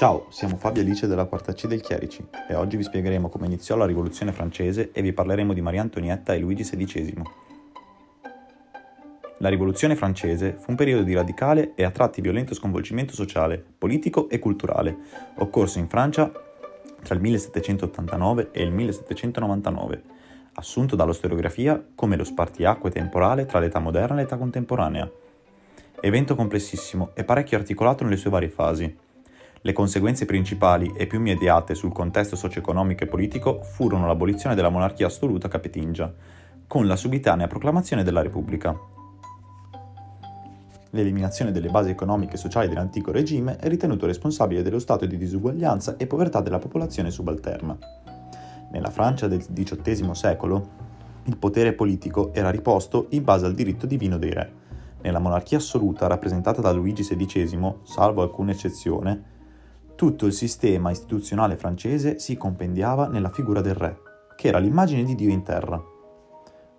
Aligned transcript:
Ciao, 0.00 0.28
siamo 0.30 0.56
Fabio 0.56 0.80
Alice 0.80 1.06
della 1.06 1.26
quarta 1.26 1.52
C 1.52 1.66
del 1.66 1.82
Chierici 1.82 2.26
e 2.48 2.54
oggi 2.54 2.78
vi 2.78 2.84
spiegheremo 2.84 3.28
come 3.28 3.44
iniziò 3.44 3.76
la 3.76 3.84
rivoluzione 3.84 4.32
francese 4.32 4.92
e 4.92 5.02
vi 5.02 5.12
parleremo 5.12 5.52
di 5.52 5.60
Maria 5.60 5.82
Antonietta 5.82 6.32
e 6.32 6.38
Luigi 6.38 6.62
XVI. 6.62 7.22
La 9.40 9.50
rivoluzione 9.50 9.96
francese 9.96 10.56
fu 10.58 10.70
un 10.70 10.76
periodo 10.76 11.02
di 11.02 11.12
radicale 11.12 11.74
e 11.74 11.84
a 11.84 11.90
tratti 11.90 12.22
violento 12.22 12.54
sconvolgimento 12.54 13.12
sociale, 13.12 13.62
politico 13.76 14.30
e 14.30 14.38
culturale, 14.38 14.96
occorso 15.34 15.78
in 15.78 15.86
Francia 15.86 16.32
tra 17.02 17.14
il 17.14 17.20
1789 17.20 18.48
e 18.52 18.62
il 18.62 18.72
1799, 18.72 20.02
assunto 20.54 20.96
dallo 20.96 21.12
storiografia 21.12 21.84
come 21.94 22.16
lo 22.16 22.24
spartiacque 22.24 22.90
temporale 22.90 23.44
tra 23.44 23.58
l'età 23.58 23.80
moderna 23.80 24.16
e 24.16 24.22
l'età 24.22 24.38
contemporanea. 24.38 25.10
Evento 26.00 26.34
complessissimo 26.34 27.10
e 27.12 27.22
parecchio 27.22 27.58
articolato 27.58 28.02
nelle 28.02 28.16
sue 28.16 28.30
varie 28.30 28.48
fasi. 28.48 29.08
Le 29.62 29.74
conseguenze 29.74 30.24
principali 30.24 30.90
e 30.96 31.06
più 31.06 31.18
immediate 31.18 31.74
sul 31.74 31.92
contesto 31.92 32.34
socio-economico 32.34 33.04
e 33.04 33.06
politico 33.06 33.60
furono 33.62 34.06
l'abolizione 34.06 34.54
della 34.54 34.70
monarchia 34.70 35.06
assoluta 35.06 35.48
capetingia, 35.48 36.10
con 36.66 36.86
la 36.86 36.96
subitanea 36.96 37.46
proclamazione 37.46 38.02
della 38.02 38.22
Repubblica. 38.22 38.74
L'eliminazione 40.92 41.52
delle 41.52 41.68
basi 41.68 41.90
economiche 41.90 42.36
e 42.36 42.38
sociali 42.38 42.68
dell'antico 42.68 43.12
regime 43.12 43.56
è 43.58 43.68
ritenuto 43.68 44.06
responsabile 44.06 44.62
dello 44.62 44.78
stato 44.78 45.04
di 45.04 45.18
disuguaglianza 45.18 45.98
e 45.98 46.06
povertà 46.06 46.40
della 46.40 46.58
popolazione 46.58 47.10
subalterna. 47.10 47.76
Nella 48.72 48.90
Francia 48.90 49.28
del 49.28 49.44
XVIII 49.44 50.14
secolo, 50.14 50.68
il 51.24 51.36
potere 51.36 51.74
politico 51.74 52.32
era 52.32 52.48
riposto 52.48 53.08
in 53.10 53.24
base 53.24 53.44
al 53.44 53.54
diritto 53.54 53.84
divino 53.84 54.16
dei 54.16 54.32
re. 54.32 54.52
Nella 55.02 55.18
monarchia 55.18 55.58
assoluta 55.58 56.06
rappresentata 56.06 56.62
da 56.62 56.72
Luigi 56.72 57.02
XVI, 57.02 57.74
salvo 57.82 58.22
alcune 58.22 58.52
eccezioni, 58.52 59.38
tutto 60.00 60.24
il 60.24 60.32
sistema 60.32 60.90
istituzionale 60.90 61.56
francese 61.56 62.18
si 62.18 62.38
compendiava 62.38 63.08
nella 63.08 63.28
figura 63.28 63.60
del 63.60 63.74
re, 63.74 64.00
che 64.34 64.48
era 64.48 64.56
l'immagine 64.56 65.02
di 65.02 65.14
Dio 65.14 65.28
in 65.28 65.42
terra. 65.42 65.78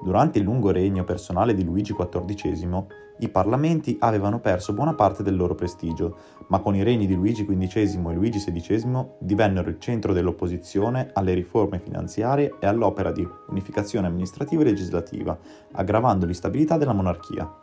Durante 0.04 0.40
il 0.40 0.44
lungo 0.44 0.72
regno 0.72 1.04
personale 1.04 1.54
di 1.54 1.64
Luigi 1.64 1.94
XIV, 1.94 2.84
i 3.20 3.30
parlamenti 3.30 3.96
avevano 4.00 4.40
perso 4.40 4.74
buona 4.74 4.96
parte 4.96 5.22
del 5.22 5.36
loro 5.36 5.54
prestigio, 5.54 6.18
ma 6.48 6.62
con 6.62 6.74
i 6.74 6.82
regni 6.82 7.06
di 7.06 7.14
Luigi 7.14 7.46
XV 7.46 8.10
e 8.10 8.14
Luigi 8.16 8.40
XVI 8.40 9.10
divennero 9.20 9.70
il 9.70 9.80
centro 9.80 10.14
dell'opposizione 10.14 11.12
alle 11.14 11.36
riforme 11.36 11.78
finanziarie 11.78 12.56
e 12.60 12.66
all'opera 12.66 13.12
di 13.12 13.24
unificazione 13.50 14.08
amministrativa 14.08 14.64
e 14.64 14.66
legislativa, 14.66 15.38
aggravando 15.74 16.26
l'instabilità 16.26 16.76
della 16.76 16.94
monarchia. 16.94 17.61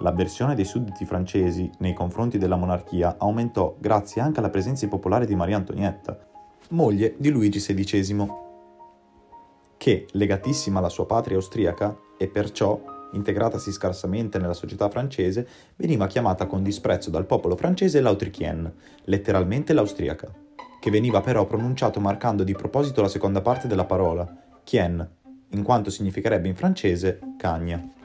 L'avversione 0.00 0.54
dei 0.54 0.64
sudditi 0.64 1.04
francesi 1.04 1.70
nei 1.78 1.94
confronti 1.94 2.36
della 2.36 2.56
monarchia 2.56 3.16
aumentò 3.18 3.76
grazie 3.78 4.20
anche 4.20 4.40
alla 4.40 4.50
presenza 4.50 4.86
popolare 4.88 5.26
di 5.26 5.34
Maria 5.34 5.56
Antonietta, 5.56 6.18
moglie 6.70 7.14
di 7.16 7.30
Luigi 7.30 7.58
XVI, 7.58 8.28
che, 9.76 10.06
legatissima 10.12 10.78
alla 10.78 10.88
sua 10.88 11.06
patria 11.06 11.36
austriaca 11.36 11.96
e 12.18 12.28
perciò 12.28 12.94
integratasi 13.12 13.72
scarsamente 13.72 14.38
nella 14.38 14.52
società 14.52 14.88
francese, 14.88 15.46
veniva 15.76 16.06
chiamata 16.06 16.46
con 16.46 16.62
disprezzo 16.62 17.08
dal 17.08 17.24
popolo 17.24 17.56
francese 17.56 18.00
l'Autrichienne, 18.00 18.74
letteralmente 19.04 19.72
l'austriaca, 19.72 20.30
che 20.80 20.90
veniva 20.90 21.20
però 21.20 21.46
pronunciato 21.46 22.00
marcando 22.00 22.44
di 22.44 22.52
proposito 22.52 23.00
la 23.00 23.08
seconda 23.08 23.40
parte 23.40 23.66
della 23.66 23.84
parola, 23.84 24.26
chien, 24.62 25.08
in 25.50 25.62
quanto 25.62 25.90
significherebbe 25.90 26.48
in 26.48 26.56
francese 26.56 27.20
cagna. 27.38 27.95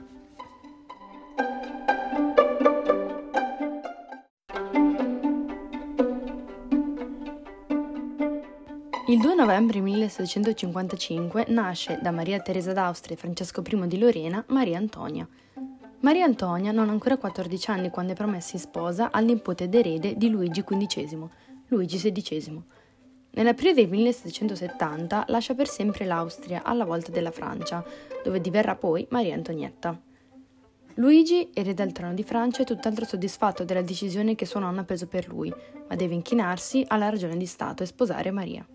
Il 9.12 9.20
2 9.20 9.36
novembre 9.36 9.82
1655 9.82 11.48
nasce 11.50 12.00
da 12.02 12.12
Maria 12.12 12.40
Teresa 12.40 12.72
d'Austria 12.72 13.18
e 13.18 13.20
Francesco 13.20 13.62
I 13.62 13.88
di 13.90 14.00
Lorena 14.00 14.42
Maria 14.48 14.78
Antonia. 14.78 15.28
Maria 16.00 16.24
Antonia 16.24 16.72
non 16.72 16.88
ha 16.88 16.94
ancora 16.94 17.18
14 17.18 17.72
anni 17.72 17.90
quando 17.90 18.14
è 18.14 18.16
promessa 18.16 18.52
in 18.54 18.62
sposa 18.62 19.12
al 19.12 19.26
nipote 19.26 19.66
ed 19.66 19.76
erede 19.76 20.16
di 20.16 20.30
Luigi 20.30 20.64
XV, 20.64 21.28
Luigi 21.68 21.98
XVI. 21.98 22.62
Nell'aprile 23.32 23.74
del 23.74 23.90
1770 23.90 25.26
lascia 25.28 25.56
per 25.56 25.68
sempre 25.68 26.06
l'Austria 26.06 26.64
alla 26.64 26.86
volta 26.86 27.12
della 27.12 27.32
Francia, 27.32 27.84
dove 28.24 28.40
diverrà 28.40 28.76
poi 28.76 29.06
Maria 29.10 29.34
Antonietta. 29.34 30.00
Luigi, 30.94 31.50
erede 31.54 31.84
al 31.84 31.92
trono 31.92 32.14
di 32.14 32.24
Francia, 32.24 32.62
è 32.62 32.66
tutt'altro 32.66 33.04
soddisfatto 33.04 33.66
della 33.66 33.82
decisione 33.82 34.36
che 34.36 34.46
sua 34.46 34.62
nonna 34.62 34.80
ha 34.80 34.86
preso 34.86 35.08
per 35.08 35.28
lui, 35.28 35.54
ma 35.90 35.96
deve 35.98 36.14
inchinarsi 36.14 36.86
alla 36.88 37.10
ragione 37.10 37.36
di 37.36 37.46
Stato 37.46 37.84
e 37.84 37.88
sposare 37.88 38.32
Maria. 38.32 38.66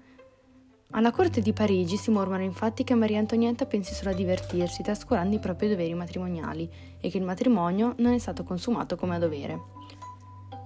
Alla 0.91 1.11
corte 1.11 1.41
di 1.41 1.53
Parigi 1.53 1.97
si 1.97 2.11
mormora 2.11 2.43
infatti 2.43 2.85
che 2.85 2.95
Maria 2.95 3.19
Antonietta 3.19 3.67
pensi 3.67 3.93
solo 3.93 4.11
a 4.11 4.15
divertirsi, 4.15 4.83
trascurando 4.83 5.35
i 5.35 5.41
propri 5.41 5.69
doveri 5.69 5.93
matrimoniali, 5.95 6.71
e 7.01 7.11
che 7.11 7.19
il 7.19 7.25
matrimonio 7.25 7.95
non 7.99 8.13
è 8.13 8.19
stato 8.19 8.45
consumato 8.45 8.97
come 8.97 9.17
a 9.17 9.19
dovere. 9.19 9.61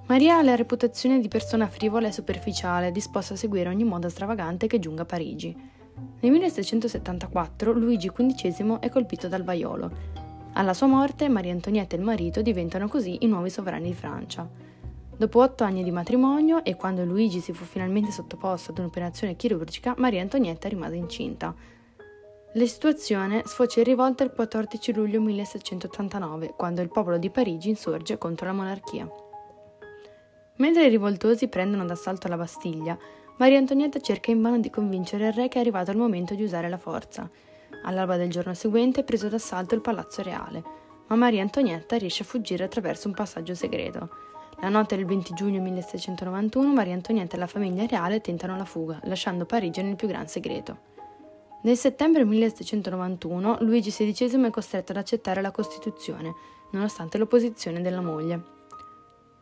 Maria 0.07 0.37
ha 0.37 0.43
la 0.43 0.57
reputazione 0.57 1.21
di 1.21 1.29
persona 1.29 1.69
frivola 1.69 2.09
e 2.09 2.13
superficiale, 2.13 2.93
disposta 2.93 3.35
a 3.35 3.37
seguire 3.37 3.71
ogni 3.71 3.85
moda 3.85 4.09
stravagante 4.09 4.67
che 4.67 4.79
giunga 4.79 5.03
a 5.03 5.07
Parigi. 5.07 5.57
Nel 6.21 6.31
1774 6.31 7.73
Luigi 7.73 8.11
XV 8.13 8.79
è 8.79 8.89
colpito 8.91 9.27
dal 9.27 9.43
vaiolo. 9.43 9.91
Alla 10.53 10.75
sua 10.75 10.87
morte 10.87 11.29
Maria 11.29 11.53
Antonietta 11.53 11.97
e 11.97 11.99
il 11.99 12.05
marito 12.05 12.43
diventano 12.43 12.89
così 12.89 13.19
i 13.21 13.27
nuovi 13.27 13.51
sovrani 13.51 13.89
di 13.89 13.95
Francia. 13.95 14.49
Dopo 15.21 15.41
otto 15.41 15.65
anni 15.65 15.83
di 15.83 15.91
matrimonio 15.91 16.65
e 16.65 16.77
quando 16.77 17.05
Luigi 17.05 17.41
si 17.41 17.53
fu 17.53 17.67
finalmente 17.67 18.11
sottoposto 18.11 18.71
ad 18.71 18.79
un'operazione 18.79 19.37
chirurgica, 19.37 19.95
Maria 19.99 20.23
Antonietta 20.23 20.67
rimase 20.67 20.97
incinta. 20.97 21.55
La 22.55 22.65
situazione 22.65 23.43
sfocia 23.45 23.81
in 23.81 23.85
rivolta 23.85 24.25
il 24.25 24.33
14 24.33 24.95
luglio 24.95 25.21
1789, 25.21 26.55
quando 26.57 26.81
il 26.81 26.89
popolo 26.89 27.19
di 27.19 27.29
Parigi 27.29 27.69
insorge 27.69 28.17
contro 28.17 28.47
la 28.47 28.55
monarchia. 28.55 29.07
Mentre 30.57 30.87
i 30.87 30.89
rivoltosi 30.89 31.49
prendono 31.49 31.85
d'assalto 31.85 32.27
la 32.27 32.39
Bastiglia, 32.39 32.97
Maria 33.37 33.59
Antonietta 33.59 34.01
cerca 34.01 34.31
invano 34.31 34.59
di 34.59 34.71
convincere 34.71 35.27
il 35.27 35.35
re 35.35 35.49
che 35.49 35.59
è 35.59 35.61
arrivato 35.61 35.91
il 35.91 35.99
momento 35.99 36.35
di 36.35 36.45
usare 36.45 36.71
la 36.71 36.79
forza. 36.79 37.29
All'alba 37.85 38.17
del 38.17 38.31
giorno 38.31 38.55
seguente 38.55 39.01
è 39.01 39.05
preso 39.05 39.29
d'assalto 39.29 39.75
il 39.75 39.83
palazzo 39.83 40.23
reale, 40.23 40.65
ma 41.09 41.17
Maria 41.17 41.43
Antonietta 41.43 41.99
riesce 41.99 42.23
a 42.23 42.27
fuggire 42.27 42.65
attraverso 42.65 43.07
un 43.07 43.13
passaggio 43.13 43.55
segreto. 43.55 44.30
La 44.63 44.69
notte 44.69 44.95
del 44.95 45.07
20 45.07 45.33
giugno 45.33 45.63
1791 45.63 46.75
Maria 46.75 46.93
Antonietta 46.93 47.37
e 47.37 47.39
la 47.39 47.47
famiglia 47.47 47.87
reale 47.87 48.21
tentano 48.21 48.59
la 48.59 48.67
fuga, 48.67 49.01
lasciando 49.05 49.47
Parigi 49.47 49.81
nel 49.81 49.97
più 49.97 50.07
gran 50.07 50.29
segreto. 50.29 50.89
Nel 51.63 51.79
settembre 51.79 52.27
1791 52.27 53.57
Luigi 53.61 53.91
XVI 53.91 54.45
è 54.45 54.51
costretto 54.51 54.93
ad 54.93 54.99
accettare 54.99 55.41
la 55.41 55.51
Costituzione, 55.51 56.35
nonostante 56.73 57.17
l'opposizione 57.17 57.81
della 57.81 58.03
moglie. 58.03 58.43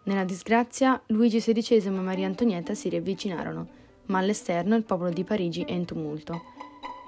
Nella 0.04 0.22
disgrazia, 0.22 1.02
Luigi 1.06 1.40
XVI 1.40 1.86
e 1.86 1.90
Maria 1.90 2.26
Antonietta 2.26 2.74
si 2.74 2.88
riavvicinarono, 2.88 3.66
ma 4.06 4.18
all'esterno 4.18 4.76
il 4.76 4.84
popolo 4.84 5.10
di 5.10 5.24
Parigi 5.24 5.62
è 5.62 5.72
in 5.72 5.84
tumulto. 5.84 6.42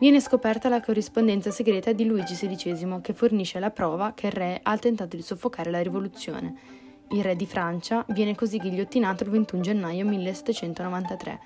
Viene 0.01 0.21
scoperta 0.21 0.69
la 0.69 0.81
corrispondenza 0.81 1.53
segreta 1.53 1.93
di 1.93 2.05
Luigi 2.05 2.35
XVI 2.35 3.01
che 3.03 3.13
fornisce 3.13 3.61
la 3.61 3.71
prova 3.71 4.15
che 4.15 4.27
il 4.27 4.33
re 4.33 4.59
ha 4.61 4.77
tentato 4.79 5.15
di 5.15 5.23
soffocare 5.23 5.71
la 5.71 5.81
rivoluzione 5.81 6.81
il 7.13 7.25
re 7.25 7.35
di 7.35 7.47
Francia 7.47 8.05
viene 8.11 8.35
così 8.35 8.59
ghigliottinato 8.59 9.25
il 9.25 9.31
21 9.31 9.63
gennaio 9.63 10.07
1793. 10.07 11.41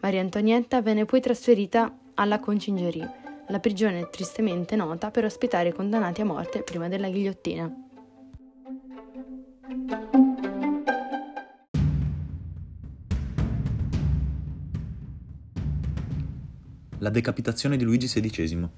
Maria 0.00 0.20
Antonietta 0.20 0.80
venne 0.80 1.04
poi 1.04 1.20
trasferita 1.20 1.94
alla 2.14 2.40
Conchingerie, 2.40 3.10
la 3.48 3.60
prigione 3.60 4.08
tristemente 4.10 4.74
nota 4.74 5.10
per 5.10 5.24
ospitare 5.24 5.68
i 5.68 5.72
condannati 5.72 6.22
a 6.22 6.24
morte 6.24 6.62
prima 6.62 6.88
della 6.88 7.08
ghigliottina. 7.08 7.76
La 16.98 17.10
decapitazione 17.10 17.76
di 17.76 17.84
Luigi 17.84 18.06
XVI. 18.06 18.68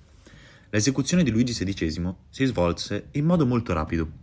L'esecuzione 0.71 1.23
di 1.23 1.31
Luigi 1.31 1.53
XVI 1.53 2.15
si 2.29 2.45
svolse 2.47 3.09
in 3.13 3.25
modo 3.25 3.47
molto 3.47 3.73
rapido 3.73 4.23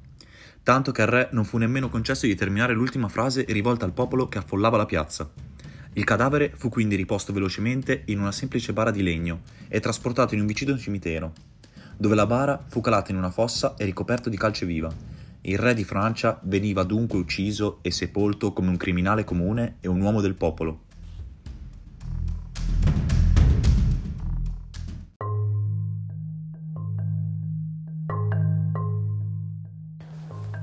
tanto 0.63 0.91
che 0.91 1.01
al 1.01 1.07
re 1.07 1.29
non 1.31 1.43
fu 1.43 1.57
nemmeno 1.57 1.89
concesso 1.89 2.25
di 2.25 2.35
terminare 2.35 2.73
l'ultima 2.73 3.09
frase 3.09 3.45
rivolta 3.49 3.85
al 3.85 3.93
popolo 3.93 4.27
che 4.27 4.37
affollava 4.37 4.77
la 4.77 4.85
piazza. 4.85 5.29
Il 5.93 6.03
cadavere 6.03 6.53
fu 6.55 6.69
quindi 6.69 6.95
riposto 6.95 7.33
velocemente 7.33 8.03
in 8.05 8.19
una 8.19 8.31
semplice 8.31 8.71
bara 8.71 8.91
di 8.91 9.03
legno 9.03 9.41
e 9.67 9.79
trasportato 9.79 10.35
in 10.35 10.41
un 10.41 10.47
vicino 10.47 10.77
cimitero, 10.77 11.33
dove 11.97 12.15
la 12.15 12.25
bara 12.25 12.63
fu 12.67 12.79
calata 12.79 13.11
in 13.11 13.17
una 13.17 13.31
fossa 13.31 13.75
e 13.75 13.85
ricoperto 13.85 14.29
di 14.29 14.37
calce 14.37 14.65
viva. 14.65 14.89
Il 15.41 15.57
re 15.57 15.73
di 15.73 15.83
Francia 15.83 16.39
veniva 16.43 16.83
dunque 16.83 17.17
ucciso 17.17 17.79
e 17.81 17.91
sepolto 17.91 18.53
come 18.53 18.69
un 18.69 18.77
criminale 18.77 19.23
comune 19.23 19.77
e 19.81 19.87
un 19.87 19.99
uomo 19.99 20.21
del 20.21 20.35
popolo. 20.35 20.89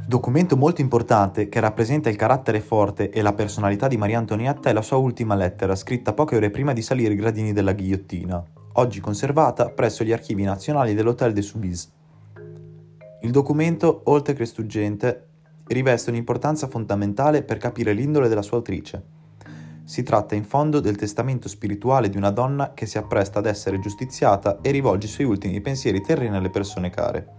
Documento 0.09 0.57
molto 0.57 0.81
importante 0.81 1.51
che 1.51 1.61
rappresenta 1.61 2.09
il 2.09 2.17
carattere 2.17 2.63
forte 2.63 3.11
e 3.11 3.21
la 3.21 3.35
personalità 3.35 3.89
di 3.89 3.99
Maria 3.99 4.17
Antonietta 4.17 4.71
è 4.71 4.73
la 4.73 4.81
sua 4.81 4.97
ultima 4.97 5.35
lettera, 5.35 5.77
scritta 5.77 6.15
poche 6.15 6.37
ore 6.37 6.49
prima 6.49 6.73
di 6.73 6.81
salire 6.81 7.13
i 7.13 7.17
gradini 7.17 7.53
della 7.53 7.73
ghigliottina, 7.73 8.43
oggi 8.73 9.01
conservata 9.01 9.69
presso 9.69 10.05
gli 10.05 10.13
archivi 10.13 10.45
nazionali 10.45 10.95
dell'Hôtel 10.95 11.35
de 11.35 11.43
Soubise. 11.43 11.89
Il 13.21 13.31
documento, 13.31 14.01
oltre 14.05 14.33
che 14.33 14.47
struggente, 14.47 15.27
riveste 15.67 16.09
un'importanza 16.09 16.69
fondamentale 16.69 17.43
per 17.43 17.59
capire 17.59 17.93
l'indole 17.93 18.29
della 18.29 18.41
sua 18.41 18.57
autrice. 18.57 19.03
Si 19.85 20.03
tratta 20.05 20.35
in 20.35 20.45
fondo 20.45 20.81
del 20.81 20.97
testamento 20.97 21.49
spirituale 21.49 22.09
di 22.09 22.17
una 22.17 22.31
donna 22.31 22.73
che 22.73 22.87
si 22.87 22.97
appresta 22.97 23.41
ad 23.41 23.47
essere 23.47 23.79
giustiziata 23.79 24.63
e 24.63 24.71
rivolge 24.71 25.07
i 25.07 25.11
suoi 25.11 25.27
ultimi 25.27 25.61
pensieri 25.61 26.01
terreni 26.01 26.35
alle 26.35 26.49
persone 26.49 26.89
care. 26.89 27.38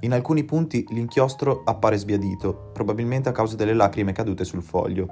In 0.00 0.12
alcuni 0.12 0.44
punti 0.44 0.86
l'inchiostro 0.90 1.62
appare 1.64 1.96
sbiadito, 1.96 2.70
probabilmente 2.72 3.28
a 3.28 3.32
causa 3.32 3.56
delle 3.56 3.74
lacrime 3.74 4.12
cadute 4.12 4.44
sul 4.44 4.62
foglio. 4.62 5.08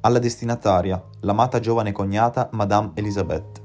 Alla 0.00 0.18
destinataria, 0.18 1.02
l'amata 1.20 1.58
giovane 1.58 1.90
cognata 1.90 2.48
Madame 2.52 2.92
Elisabeth. 2.94 3.62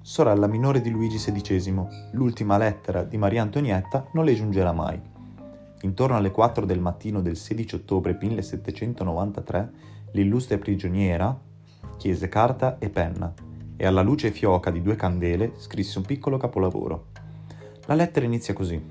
Sorella 0.00 0.46
minore 0.46 0.80
di 0.80 0.90
Luigi 0.90 1.18
XVI, 1.18 1.86
l'ultima 2.12 2.58
lettera 2.58 3.04
di 3.04 3.16
Maria 3.16 3.42
Antonietta 3.42 4.08
non 4.12 4.24
le 4.24 4.34
giungerà 4.34 4.72
mai. 4.72 5.00
Intorno 5.82 6.16
alle 6.16 6.30
4 6.30 6.66
del 6.66 6.80
mattino 6.80 7.20
del 7.20 7.36
16 7.36 7.76
ottobre 7.76 8.18
1793, 8.20 9.72
l'illustre 10.12 10.58
prigioniera 10.58 11.38
chiese 11.96 12.28
carta 12.28 12.78
e 12.78 12.90
penna 12.90 13.32
e 13.76 13.86
alla 13.86 14.02
luce 14.02 14.30
fioca 14.30 14.70
di 14.70 14.82
due 14.82 14.96
candele 14.96 15.52
scrisse 15.56 15.98
un 15.98 16.04
piccolo 16.04 16.36
capolavoro. 16.36 17.13
La 17.86 17.94
lettera 17.94 18.24
inizia 18.24 18.54
così. 18.54 18.82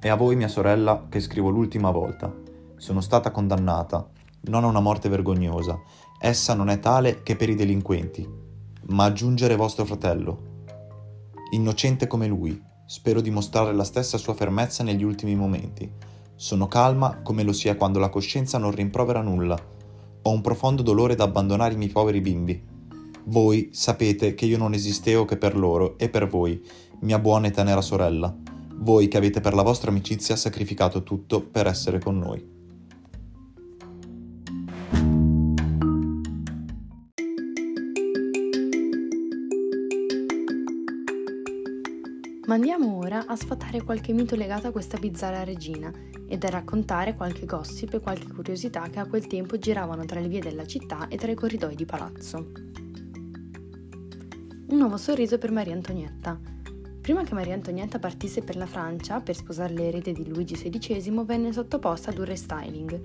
È 0.00 0.08
a 0.08 0.16
voi, 0.16 0.34
mia 0.34 0.48
sorella, 0.48 1.06
che 1.08 1.20
scrivo 1.20 1.48
l'ultima 1.48 1.92
volta. 1.92 2.34
Sono 2.76 3.00
stata 3.00 3.30
condannata, 3.30 4.04
non 4.42 4.64
a 4.64 4.66
una 4.66 4.80
morte 4.80 5.08
vergognosa. 5.08 5.80
Essa 6.18 6.52
non 6.54 6.68
è 6.68 6.80
tale 6.80 7.22
che 7.22 7.36
per 7.36 7.50
i 7.50 7.54
delinquenti, 7.54 8.28
ma 8.88 9.04
a 9.04 9.12
giungere 9.12 9.54
vostro 9.54 9.84
fratello. 9.84 10.54
Innocente 11.52 12.08
come 12.08 12.26
lui, 12.26 12.60
spero 12.84 13.20
di 13.20 13.30
mostrare 13.30 13.72
la 13.72 13.84
stessa 13.84 14.18
sua 14.18 14.34
fermezza 14.34 14.82
negli 14.82 15.04
ultimi 15.04 15.36
momenti. 15.36 15.88
Sono 16.34 16.66
calma 16.66 17.20
come 17.22 17.44
lo 17.44 17.52
si 17.52 17.68
è 17.68 17.76
quando 17.76 18.00
la 18.00 18.08
coscienza 18.08 18.58
non 18.58 18.72
rimprovera 18.72 19.22
nulla. 19.22 19.56
Ho 20.22 20.30
un 20.30 20.40
profondo 20.40 20.82
dolore 20.82 21.14
da 21.14 21.22
abbandonare 21.22 21.74
i 21.74 21.78
miei 21.78 21.90
poveri 21.90 22.20
bimbi. 22.20 22.74
Voi 23.28 23.70
sapete 23.72 24.34
che 24.34 24.46
io 24.46 24.56
non 24.56 24.72
esisteo 24.72 25.24
che 25.24 25.36
per 25.36 25.56
loro 25.56 25.98
e 25.98 26.08
per 26.08 26.28
voi, 26.28 26.64
mia 27.00 27.18
buona 27.18 27.48
e 27.48 27.50
tenera 27.50 27.80
sorella, 27.80 28.32
voi 28.76 29.08
che 29.08 29.16
avete 29.16 29.40
per 29.40 29.52
la 29.52 29.62
vostra 29.62 29.90
amicizia 29.90 30.36
sacrificato 30.36 31.02
tutto 31.02 31.42
per 31.42 31.66
essere 31.66 31.98
con 31.98 32.18
noi. 32.18 32.54
Ma 42.46 42.54
andiamo 42.54 42.96
ora 42.96 43.26
a 43.26 43.34
sfatare 43.34 43.82
qualche 43.82 44.12
mito 44.12 44.36
legato 44.36 44.68
a 44.68 44.70
questa 44.70 44.98
bizzarra 44.98 45.42
regina 45.42 45.92
ed 46.28 46.44
a 46.44 46.48
raccontare 46.48 47.16
qualche 47.16 47.44
gossip 47.44 47.94
e 47.94 48.00
qualche 48.00 48.32
curiosità 48.32 48.88
che 48.88 49.00
a 49.00 49.06
quel 49.06 49.26
tempo 49.26 49.58
giravano 49.58 50.04
tra 50.04 50.20
le 50.20 50.28
vie 50.28 50.40
della 50.40 50.64
città 50.64 51.08
e 51.08 51.16
tra 51.16 51.32
i 51.32 51.34
corridoi 51.34 51.74
di 51.74 51.84
palazzo. 51.84 52.84
Un 54.68 54.78
nuovo 54.78 54.96
sorriso 54.96 55.38
per 55.38 55.52
Maria 55.52 55.74
Antonietta, 55.74 56.38
Prima 57.06 57.22
che 57.22 57.34
Maria 57.34 57.54
Antonietta 57.54 58.00
partisse 58.00 58.42
per 58.42 58.56
la 58.56 58.66
Francia 58.66 59.20
per 59.20 59.36
sposare 59.36 59.72
l'erede 59.72 60.10
di 60.10 60.26
Luigi 60.26 60.54
XVI, 60.54 61.22
venne 61.24 61.52
sottoposta 61.52 62.10
ad 62.10 62.18
un 62.18 62.24
restyling. 62.24 63.00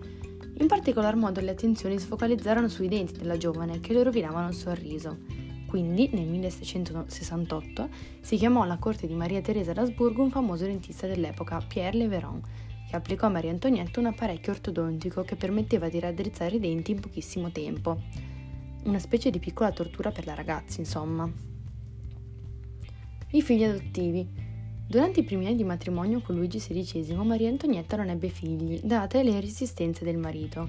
In 0.58 0.66
particolar 0.66 1.16
modo 1.16 1.40
le 1.40 1.52
attenzioni 1.52 2.00
si 2.00 2.08
focalizzarono 2.08 2.68
sui 2.68 2.88
denti 2.88 3.20
della 3.20 3.38
giovane 3.38 3.80
che 3.80 3.94
le 3.94 4.02
rovinavano 4.02 4.48
il 4.48 4.56
sorriso. 4.56 5.20
Quindi, 5.68 6.10
nel 6.14 6.26
1668, 6.26 7.90
si 8.22 8.38
chiamò 8.38 8.64
alla 8.64 8.80
corte 8.80 9.06
di 9.06 9.14
Maria 9.14 9.42
Teresa 9.42 9.72
d'Asburgo 9.72 10.24
un 10.24 10.32
famoso 10.32 10.66
dentista 10.66 11.06
dell'epoca, 11.06 11.64
Pierre 11.68 11.96
Leveron, 11.96 12.42
che 12.90 12.96
applicò 12.96 13.28
a 13.28 13.30
Maria 13.30 13.52
Antonietta 13.52 14.00
un 14.00 14.08
apparecchio 14.08 14.54
ortodontico 14.54 15.22
che 15.22 15.36
permetteva 15.36 15.90
di 15.90 16.00
raddrizzare 16.00 16.56
i 16.56 16.60
denti 16.60 16.90
in 16.90 17.02
pochissimo 17.02 17.52
tempo. 17.52 18.02
Una 18.86 18.98
specie 18.98 19.30
di 19.30 19.38
piccola 19.38 19.72
tortura 19.72 20.10
per 20.10 20.26
la 20.26 20.34
ragazza, 20.34 20.80
insomma. 20.80 21.51
I 23.34 23.42
figli 23.42 23.64
adottivi. 23.64 24.28
Durante 24.86 25.22
i 25.22 25.24
primi 25.24 25.46
anni 25.46 25.56
di 25.56 25.64
matrimonio 25.64 26.20
con 26.20 26.36
Luigi 26.36 26.58
XVI, 26.58 27.16
Maria 27.24 27.48
Antonietta 27.48 27.96
non 27.96 28.10
ebbe 28.10 28.28
figli, 28.28 28.82
date 28.84 29.24
le 29.24 29.40
resistenze 29.40 30.04
del 30.04 30.18
marito. 30.18 30.68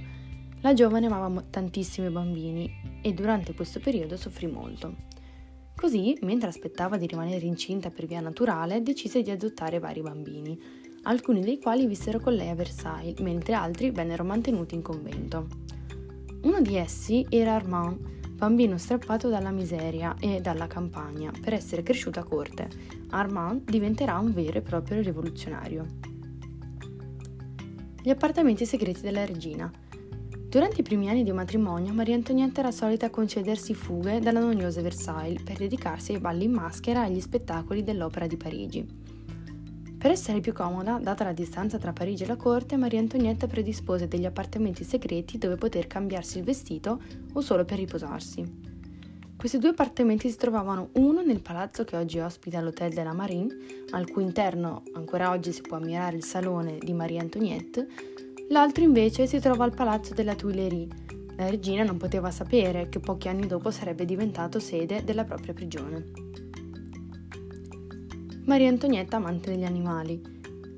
La 0.61 0.73
giovane 0.73 1.07
amava 1.07 1.43
tantissimo 1.51 2.07
i 2.07 2.13
bambini 2.13 3.01
e 3.03 3.13
durante 3.15 3.53
questo 3.53 3.81
periodo 3.81 4.17
soffrì 4.17 4.47
molto. 4.47 4.95
Così, 5.75 6.17
mentre 6.21 6.51
aspettava 6.51 6.97
di 6.97 7.09
rimanere 7.09 7.45
incinta 7.47 7.91
per 7.91 8.07
via 8.07 8.21
naturale, 8.21 8.81
decise 8.81 9.23
di 9.23 9.33
adottare 9.33 9.81
vari 9.81 10.01
bambini, 10.01 10.57
alcuni 11.03 11.41
dei 11.41 11.59
quali 11.59 11.89
vissero 11.89 12.21
con 12.21 12.35
lei 12.35 12.51
a 12.51 12.55
Versailles, 12.55 13.19
mentre 13.19 13.55
altri 13.55 13.91
vennero 13.91 14.23
mantenuti 14.23 14.77
in 14.77 14.83
convento. 14.83 15.49
Uno 16.43 16.61
di 16.61 16.77
essi 16.77 17.27
era 17.29 17.57
Armand, 17.57 18.22
bambino 18.43 18.77
strappato 18.77 19.29
dalla 19.29 19.53
miseria 19.53 20.17
e 20.19 20.41
dalla 20.41 20.67
campagna 20.67 21.31
per 21.41 21.53
essere 21.53 21.85
cresciuto 21.85 22.19
a 22.19 22.25
corte. 22.25 22.69
Armand 23.11 23.71
diventerà 23.71 24.19
un 24.19 24.33
vero 24.33 24.59
e 24.59 24.63
proprio 24.63 25.01
rivoluzionario. 25.01 25.87
Gli 28.03 28.11
appartamenti 28.11 28.67
segreti 28.67 29.01
della 29.01 29.25
regina. 29.25 29.71
Durante 30.49 30.81
i 30.81 30.83
primi 30.83 31.09
anni 31.09 31.23
di 31.23 31.31
matrimonio, 31.31 31.93
Maria 31.93 32.17
Antonietta 32.17 32.59
era 32.59 32.73
solita 32.73 33.11
concedersi 33.11 33.75
fughe 33.75 34.19
dalla 34.19 34.41
noiosa 34.41 34.83
Versailles 34.83 35.41
per 35.45 35.59
dedicarsi 35.59 36.15
ai 36.15 36.19
balli 36.19 36.43
in 36.43 36.53
maschera 36.53 37.05
e 37.05 37.11
agli 37.11 37.21
spettacoli 37.21 37.85
dell'Opera 37.85 38.27
di 38.27 38.37
Parigi. 38.37 39.12
Per 40.03 40.11
essere 40.11 40.41
più 40.41 40.53
comoda, 40.53 40.99
data 41.01 41.23
la 41.23 41.33
distanza 41.33 41.79
tra 41.79 41.93
Parigi 41.93 42.25
e 42.25 42.27
la 42.27 42.35
corte, 42.35 42.77
Maria 42.77 42.99
Antonietta 42.99 43.47
predispose 43.47 44.09
degli 44.09 44.25
appartamenti 44.25 44.83
segreti 44.83 45.39
dove 45.39 45.55
poter 45.55 45.87
cambiarsi 45.87 46.39
il 46.39 46.45
vestito 46.45 47.01
o 47.35 47.41
solo 47.41 47.65
per 47.65 47.79
riposarsi. 47.79 48.45
Questi 49.37 49.59
due 49.59 49.69
appartamenti 49.69 50.29
si 50.29 50.37
trovavano 50.37 50.89
uno 50.95 51.23
nel 51.23 51.41
palazzo 51.41 51.85
che 51.85 51.97
oggi 51.97 52.19
ospita 52.19 52.61
l'Hotel 52.61 52.93
de 52.93 53.05
la 53.05 53.13
Marine, 53.13 53.57
al 53.91 54.11
cui 54.11 54.25
interno 54.25 54.83
ancora 54.95 55.31
oggi 55.31 55.53
si 55.53 55.61
può 55.61 55.77
ammirare 55.77 56.17
il 56.17 56.25
salone 56.25 56.79
di 56.79 56.93
Maria 56.93 57.21
Antoniette, 57.21 57.87
l'altro 58.49 58.83
invece 58.83 59.29
si 59.29 59.39
trova 59.39 59.63
al 59.63 59.73
palazzo 59.73 60.15
della 60.15 60.35
Tuileries. 60.35 60.89
La 61.37 61.49
regina 61.49 61.85
non 61.85 61.97
poteva 61.97 62.33
sapere 62.33 62.89
che 62.89 62.99
pochi 62.99 63.29
anni 63.29 63.47
dopo 63.47 63.71
sarebbe 63.71 64.05
diventato 64.05 64.59
sede 64.59 65.05
della 65.05 65.23
propria 65.23 65.55
prigione. 65.55 66.32
Maria 68.45 68.71
Antonietta 68.71 69.19
amante 69.19 69.53
degli 69.53 69.63
animali. 69.63 70.21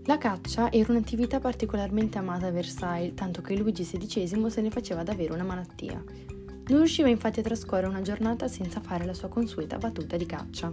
La 0.05 0.19
caccia 0.19 0.71
era 0.71 0.93
un'attività 0.93 1.41
particolarmente 1.41 2.19
amata 2.19 2.49
a 2.49 2.51
Versailles, 2.51 3.15
tanto 3.15 3.41
che 3.41 3.57
Luigi 3.57 3.85
XVI 3.85 4.51
se 4.51 4.61
ne 4.61 4.69
faceva 4.69 5.03
davvero 5.03 5.33
una 5.33 5.45
malattia. 5.45 5.95
Non 5.95 6.79
riusciva 6.79 7.09
infatti 7.09 7.41
a 7.41 7.43
trascorrere 7.43 7.89
una 7.89 8.03
giornata 8.03 8.49
senza 8.49 8.81
fare 8.81 9.07
la 9.07 9.15
sua 9.15 9.29
consueta 9.29 9.79
battuta 9.79 10.19
di 10.19 10.27
caccia. 10.27 10.71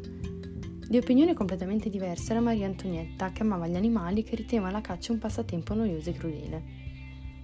Di 0.86 0.98
opinione 0.98 1.34
completamente 1.34 1.90
diversa 1.90 2.32
era 2.32 2.42
Maria 2.42 2.66
Antonietta, 2.66 3.32
che 3.32 3.44
amava 3.44 3.68
gli 3.68 3.78
animali 3.78 4.20
e 4.20 4.24
che 4.24 4.36
riteneva 4.36 4.70
la 4.70 4.82
caccia 4.82 5.14
un 5.14 5.20
passatempo 5.20 5.74
noioso 5.74 6.10
e 6.10 6.14
crudele. 6.14 6.64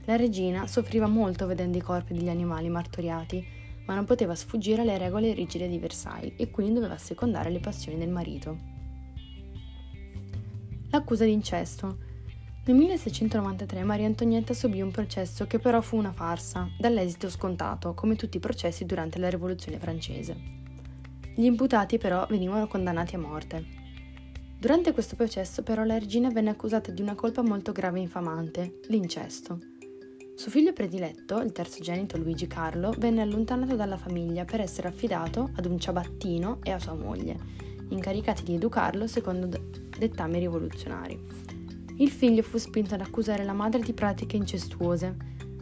La 0.04 0.18
regina 0.18 0.68
soffriva 0.68 1.08
molto 1.08 1.48
vedendo 1.48 1.78
i 1.78 1.82
corpi 1.82 2.14
degli 2.14 2.28
animali 2.28 2.68
martoriati, 2.68 3.46
ma 3.86 3.96
non 3.96 4.04
poteva 4.04 4.36
sfuggire 4.36 4.82
alle 4.82 4.98
regole 4.98 5.34
rigide 5.34 5.70
di 5.70 5.80
Versailles 5.80 6.34
e 6.36 6.52
quindi 6.52 6.74
doveva 6.74 6.98
secondare 6.98 7.50
le 7.50 7.62
passioni 7.62 7.98
del 7.98 8.10
marito 8.10 8.76
l'accusa 10.90 11.26
di 11.26 11.32
incesto. 11.32 12.06
Nel 12.66 12.76
1693 12.76 13.84
Maria 13.84 14.08
Antonietta 14.08 14.54
subì 14.54 14.82
un 14.82 14.92
processo 14.92 15.48
che 15.48 15.60
però 15.60 15.82
fu 15.82 15.98
una 15.98 16.12
farsa, 16.12 16.70
dall'esito 16.78 17.30
scontato, 17.30 17.94
come 17.94 18.16
tutti 18.16 18.38
i 18.38 18.42
processi 18.42 18.86
durante 18.86 19.20
la 19.20 19.30
Rivoluzione 19.30 19.80
francese. 19.80 20.36
Gli 21.36 21.46
imputati 21.46 21.98
però 21.98 22.26
venivano 22.30 22.68
condannati 22.68 23.16
a 23.16 23.20
morte. 23.20 23.66
Durante 24.60 24.92
questo 24.92 25.16
processo 25.16 25.64
però 25.64 25.84
la 25.84 25.98
regina 25.98 26.30
venne 26.30 26.50
accusata 26.50 26.92
di 26.92 27.02
una 27.02 27.16
colpa 27.16 27.42
molto 27.42 27.72
grave 27.72 28.00
e 28.00 28.02
infamante, 28.02 28.80
l'incesto. 28.88 29.60
Suo 30.36 30.52
figlio 30.52 30.74
prediletto, 30.74 31.40
il 31.42 31.52
terzogenito 31.52 32.18
Luigi 32.18 32.48
Carlo, 32.48 32.94
venne 32.98 33.22
allontanato 33.22 33.76
dalla 33.76 33.98
famiglia 33.98 34.46
per 34.46 34.62
essere 34.62 34.88
affidato 34.88 35.52
ad 35.56 35.66
un 35.66 35.80
ciabattino 35.80 36.60
e 36.64 36.72
a 36.72 36.80
sua 36.80 36.96
moglie, 36.96 37.38
incaricati 37.90 38.44
di 38.44 38.56
educarlo 38.56 39.08
secondo 39.08 39.48
dettami 39.98 40.40
rivoluzionari. 40.40 41.20
Il 41.98 42.10
figlio 42.10 42.44
fu 42.44 42.58
spinto 42.58 42.94
ad 42.94 43.02
accusare 43.02 43.44
la 43.44 43.54
madre 43.54 43.82
di 43.82 43.94
pratiche 43.94 44.38
incestuose. 44.38 45.16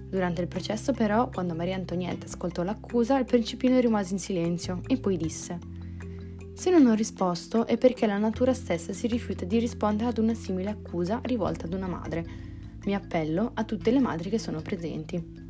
Durante 0.09 0.41
il 0.41 0.47
processo, 0.47 0.91
però, 0.91 1.29
quando 1.29 1.55
Maria 1.55 1.75
Antonietta 1.75 2.25
ascoltò 2.25 2.63
l'accusa, 2.63 3.17
il 3.17 3.25
principino 3.25 3.79
rimase 3.79 4.13
in 4.13 4.19
silenzio 4.19 4.81
e 4.87 4.97
poi 4.97 5.15
disse: 5.15 5.57
Se 6.53 6.69
non 6.69 6.87
ho 6.87 6.93
risposto 6.93 7.65
è 7.65 7.77
perché 7.77 8.05
la 8.05 8.17
natura 8.17 8.53
stessa 8.53 8.91
si 8.91 9.07
rifiuta 9.07 9.45
di 9.45 9.59
rispondere 9.59 10.09
ad 10.09 10.17
una 10.17 10.33
simile 10.33 10.69
accusa 10.69 11.21
rivolta 11.23 11.65
ad 11.65 11.73
una 11.73 11.87
madre. 11.87 12.25
Mi 12.85 12.93
appello 12.93 13.51
a 13.53 13.63
tutte 13.63 13.91
le 13.91 13.99
madri 13.99 14.29
che 14.29 14.37
sono 14.37 14.61
presenti. 14.61 15.44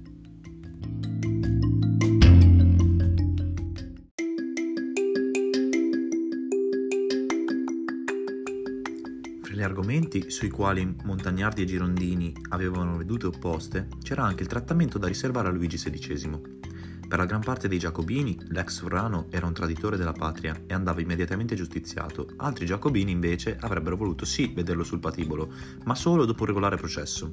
Argomenti 9.75 10.29
sui 10.32 10.50
quali 10.50 10.96
Montagnardi 11.03 11.63
e 11.63 11.65
Girondini 11.65 12.34
avevano 12.50 12.96
vedute 12.96 13.25
opposte 13.25 13.89
c'era 14.01 14.24
anche 14.24 14.44
il 14.44 14.48
trattamento 14.48 14.98
da 14.98 15.08
riservare 15.08 15.50
a 15.50 15.51
Luigi 15.51 15.75
XVI. 15.75 16.39
Per 17.05 17.20
la 17.20 17.25
gran 17.25 17.41
parte 17.41 17.67
dei 17.67 17.77
giacobini 17.77 18.39
l'ex 18.48 18.77
sovrano 18.77 19.27
era 19.32 19.46
un 19.46 19.53
traditore 19.53 19.98
della 19.98 20.13
patria 20.13 20.58
e 20.65 20.74
andava 20.74 21.01
immediatamente 21.01 21.55
giustiziato, 21.55 22.29
altri 22.38 22.65
giacobini 22.65 23.12
invece 23.12 23.58
avrebbero 23.60 23.98
voluto 23.98 24.24
sì 24.24 24.48
vederlo 24.55 24.86
sul 24.86 25.00
patibolo, 25.00 25.51
ma 25.84 25.94
solo 25.94 26.24
dopo 26.24 26.44
un 26.44 26.48
regolare 26.48 26.77
processo. 26.77 27.29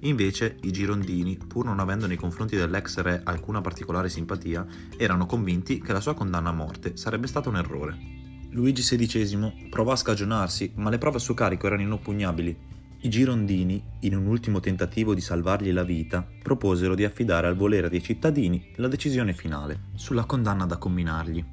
Invece 0.00 0.58
i 0.60 0.70
girondini, 0.70 1.36
pur 1.36 1.64
non 1.64 1.80
avendo 1.80 2.06
nei 2.06 2.16
confronti 2.16 2.54
dell'ex 2.54 3.00
re 3.00 3.22
alcuna 3.24 3.60
particolare 3.60 4.08
simpatia, 4.08 4.64
erano 4.96 5.26
convinti 5.26 5.80
che 5.80 5.92
la 5.92 6.00
sua 6.00 6.14
condanna 6.14 6.50
a 6.50 6.52
morte 6.52 6.96
sarebbe 6.96 7.26
stata 7.26 7.48
un 7.48 7.56
errore. 7.56 8.24
Luigi 8.56 8.80
XVI 8.80 9.68
provò 9.68 9.92
a 9.92 9.96
scagionarsi, 9.96 10.72
ma 10.76 10.88
le 10.88 10.96
prove 10.96 11.18
a 11.18 11.20
suo 11.20 11.34
carico 11.34 11.66
erano 11.66 11.82
inoppugnabili. 11.82 12.56
I 13.00 13.08
girondini, 13.10 13.82
in 14.00 14.16
un 14.16 14.24
ultimo 14.24 14.60
tentativo 14.60 15.12
di 15.12 15.20
salvargli 15.20 15.70
la 15.72 15.82
vita, 15.82 16.26
proposero 16.42 16.94
di 16.94 17.04
affidare 17.04 17.48
al 17.48 17.54
volere 17.54 17.90
dei 17.90 18.02
cittadini 18.02 18.72
la 18.76 18.88
decisione 18.88 19.34
finale 19.34 19.88
sulla 19.94 20.24
condanna 20.24 20.64
da 20.64 20.78
comminargli. 20.78 21.44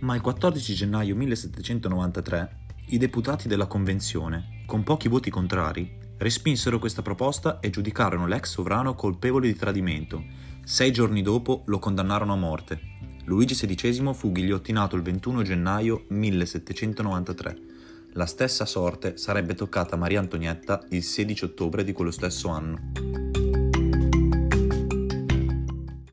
Ma 0.00 0.14
il 0.14 0.22
14 0.22 0.74
gennaio 0.74 1.14
1793 1.14 2.56
i 2.86 2.96
deputati 2.96 3.46
della 3.46 3.66
Convenzione, 3.66 4.62
con 4.64 4.84
pochi 4.84 5.08
voti 5.08 5.28
contrari, 5.28 5.94
respinsero 6.16 6.78
questa 6.78 7.02
proposta 7.02 7.60
e 7.60 7.68
giudicarono 7.68 8.26
l'ex 8.26 8.48
sovrano 8.48 8.94
colpevole 8.94 9.46
di 9.46 9.54
tradimento. 9.54 10.24
Sei 10.64 10.90
giorni 10.90 11.20
dopo 11.20 11.64
lo 11.66 11.78
condannarono 11.78 12.32
a 12.32 12.36
morte, 12.36 12.80
Luigi 13.28 13.52
XVI 13.54 14.14
fu 14.14 14.32
ghigliottinato 14.32 14.96
il 14.96 15.02
21 15.02 15.42
gennaio 15.42 16.04
1793. 16.08 17.58
La 18.12 18.24
stessa 18.24 18.64
sorte 18.64 19.18
sarebbe 19.18 19.54
toccata 19.54 19.96
a 19.96 19.98
Maria 19.98 20.20
Antonietta 20.20 20.86
il 20.88 21.02
16 21.02 21.44
ottobre 21.44 21.84
di 21.84 21.92
quello 21.92 22.10
stesso 22.10 22.48
anno. 22.48 23.27